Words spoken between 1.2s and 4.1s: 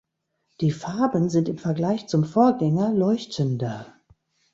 sind im Vergleich zum Vorgänger leuchtender.